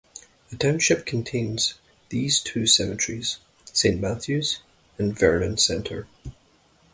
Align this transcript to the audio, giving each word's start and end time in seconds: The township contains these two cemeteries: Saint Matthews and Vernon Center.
The 0.49 0.55
township 0.57 1.05
contains 1.05 1.75
these 2.09 2.39
two 2.41 2.65
cemeteries: 2.65 3.37
Saint 3.65 4.01
Matthews 4.01 4.59
and 4.97 5.15
Vernon 5.15 5.59
Center. 5.59 6.07